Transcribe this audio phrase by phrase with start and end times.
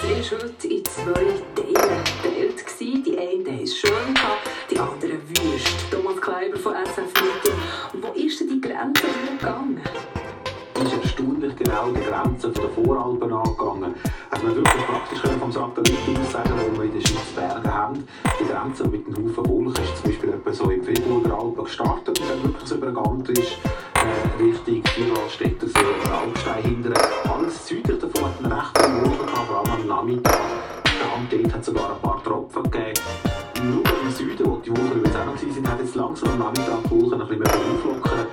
[0.00, 3.04] Es war heute in zwei Teile geteilt.
[3.04, 3.90] Die haben es schön
[4.70, 5.90] die anderen wüst.
[5.90, 7.54] Thomas Kleiber von SF Media.
[7.94, 9.80] Wo ist denn die Grenze gegangen?
[10.84, 13.94] ist erstaunlich genau die Grenze der Voralpen angegangen.
[14.30, 17.74] Also man wirklich praktisch können vom Satellit aus sagen, wo wir in den Schweiz Berge
[17.74, 18.06] haben.
[18.40, 22.20] Die Grenze mit dem Haufen Wolken ist zum Beispiel etwa so im Friburger Alpen gestartet
[22.20, 23.58] und dann wirklich so übergangt ist
[23.94, 27.08] äh, Richtung Vierwaldstätter, so Alpstein hinterher.
[27.28, 27.97] Alles südlich
[31.58, 33.00] hat sogar ein paar Tropfen gegeben.
[33.64, 36.84] Nur im Süden, wo die Wolken übrigens auch noch waren, hat jetzt langsam am Nachmittag
[36.84, 38.26] die Wolken ein bisschen auflockern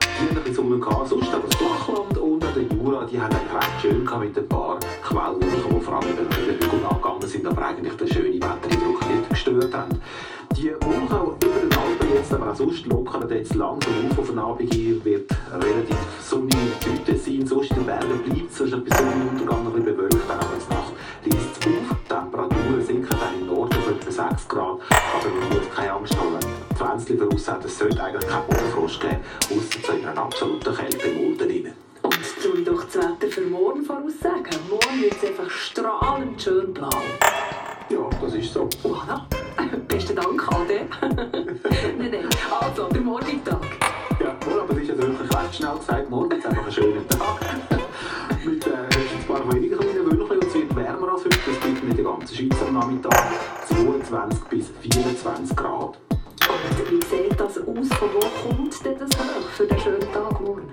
[0.00, 3.34] die haben ein bisschen Sonne gehabt, sonst aber das Flachland und der Jura, die haben
[3.34, 7.26] eigentlich recht schön gehabt mit ein paar Quellen, die vor allem über den Hügel angegangen
[7.26, 10.00] sind, aber eigentlich den schönen Wettereindruck nicht gestört haben.
[10.56, 14.38] Die Wolken über den Alpen jetzt, aber auch sonst lockern jetzt langsam auf auf den
[14.38, 18.96] Abend hin, wird relativ sonnige Tüte sein, sonst in den Bergen bleibt es, sonst bis
[18.96, 20.30] Sonnenuntergang ein bisschen bewölkt,
[24.44, 24.80] 30 Grad.
[24.90, 26.38] Aber man muss keine Angst haben.
[26.70, 29.18] Die Pflänzchen voraussagen, es sollte eigentlich keinen Bodenfrost geben,
[29.50, 31.72] außer zu einer absoluten Kälte im Mulden rein.
[32.02, 34.58] Und soll ich doch das Wetter für morgen voraussagen?
[34.68, 36.90] Morgen wird es einfach strahlend schön blau.
[37.88, 38.68] Ja, das ist so.
[38.82, 39.22] Voilà.
[39.88, 40.86] Besten Dank, Ade.
[41.98, 42.28] nein, nein.
[42.60, 43.60] Also, der Morgentag.
[44.20, 46.10] Ja, aber das ist jetzt wirklich recht schnell gesagt.
[46.10, 47.80] Morgen ist einfach ein schöner Tag.
[52.54, 53.24] Schweiz am Nachmittag
[53.68, 55.98] 22 bis 24 Grad.
[56.08, 57.88] Und wie sieht das aus?
[57.98, 60.72] Von wo kommt denn das hoch für den schönen Tag morgen?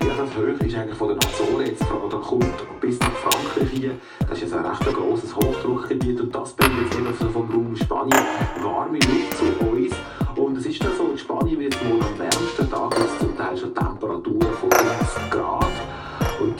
[0.00, 3.92] Ja, das Höch ist eigentlich von den Azoren jetzt oder kommt bis nach Frankreich hier.
[4.20, 6.54] Das ist jetzt ein recht grosses Hochdruckgebiet und das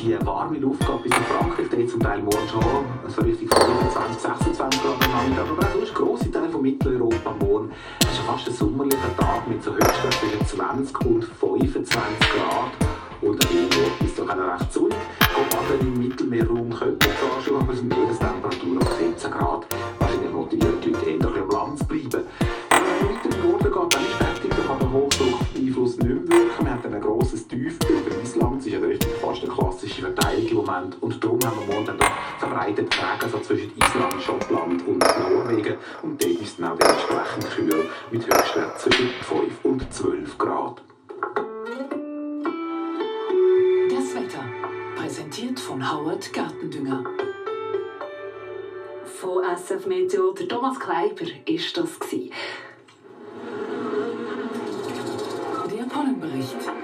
[0.05, 4.21] die warme Luft geht bis nach Frankreich, dort zum Teil morgen schon so richtig 25,
[4.21, 5.47] 26 Grad am Nachmittag.
[5.51, 7.71] Aber auch sonst grosse Teile von Mitteleuropa morgen.
[8.01, 12.73] Es ist fast ein sommerlicher Tag mit so Höchstwerten zwischen 20 und 25 Grad.
[13.23, 14.99] Und der Ort ist doch auch recht sonnig.
[15.51, 19.54] Baden im Mittelmeerraum könnte zwar schon, aber es sind Meerestemperaturen von 14 Grad.
[30.75, 31.03] Moment.
[31.03, 35.77] Und darum haben wir morgen dann doch verbreitet Träger so zwischen Island, Schottland und Norwegen.
[36.03, 40.83] Und dort ist es dann auch dementsprechend kühl mit Höchstwerten zwischen 5 und 12 Grad.
[43.91, 44.45] Das Wetter.
[44.97, 47.05] Präsentiert von Howard Gartendünger.
[49.05, 52.31] Von SF Meteo, der Thomas Kleiber, ist das gsi.
[55.71, 56.84] Der Pollenbericht.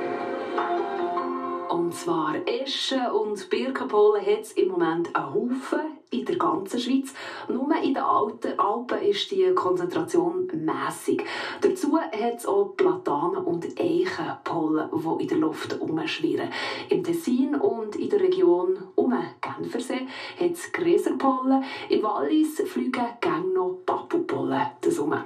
[2.02, 7.12] Zwar Eschen und Birkenpollen hat es im Moment einen Haufen in der ganzen Schweiz.
[7.46, 11.22] Nur in den Alten Alpen ist die Konzentration mäßig.
[11.60, 16.48] Dazu hat es auch Platanen und Eichenpollen, die in der Luft herumschwirren.
[16.88, 19.12] Im Tessin und in der Region um
[19.42, 20.08] Genfersee
[20.40, 21.62] hat es Gräserpollen.
[21.90, 25.16] Im Wallis fliegen gäng noch Papupollen herum.